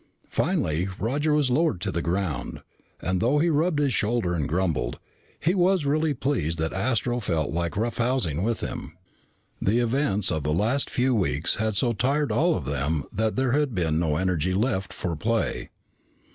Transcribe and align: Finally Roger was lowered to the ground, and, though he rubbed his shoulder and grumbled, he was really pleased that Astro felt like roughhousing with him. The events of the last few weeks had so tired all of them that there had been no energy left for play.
Finally 0.31 0.87
Roger 0.97 1.31
was 1.31 1.51
lowered 1.51 1.79
to 1.79 1.91
the 1.91 2.01
ground, 2.01 2.63
and, 3.01 3.21
though 3.21 3.37
he 3.37 3.51
rubbed 3.51 3.77
his 3.77 3.93
shoulder 3.93 4.33
and 4.33 4.49
grumbled, 4.49 4.97
he 5.39 5.53
was 5.53 5.85
really 5.85 6.11
pleased 6.11 6.57
that 6.57 6.73
Astro 6.73 7.19
felt 7.19 7.51
like 7.51 7.73
roughhousing 7.75 8.41
with 8.41 8.61
him. 8.61 8.97
The 9.61 9.77
events 9.77 10.31
of 10.31 10.41
the 10.41 10.53
last 10.53 10.89
few 10.89 11.13
weeks 11.13 11.57
had 11.57 11.75
so 11.75 11.93
tired 11.93 12.31
all 12.31 12.55
of 12.55 12.65
them 12.65 13.03
that 13.13 13.35
there 13.35 13.51
had 13.51 13.75
been 13.75 13.99
no 13.99 14.15
energy 14.15 14.55
left 14.55 14.91
for 14.91 15.15
play. 15.15 15.69